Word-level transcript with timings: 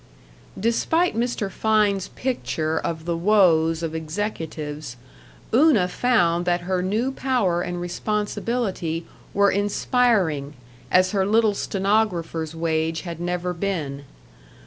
Despite 0.59 1.15
Mr. 1.15 1.51
Fein's 1.51 2.07
picture 2.07 2.79
of 2.79 3.05
the 3.05 3.15
woes 3.15 3.83
of 3.83 3.93
executives, 3.93 4.97
Una 5.53 5.87
found 5.87 6.45
that 6.45 6.61
her 6.61 6.81
new 6.81 7.11
power 7.11 7.61
and 7.61 7.79
responsibility 7.79 9.05
were 9.31 9.51
inspiring 9.51 10.55
as 10.89 11.11
her 11.11 11.23
little 11.23 11.53
stenographer's 11.53 12.55
wage 12.55 13.01
had 13.01 13.19
never 13.21 13.53
been. 13.53 14.05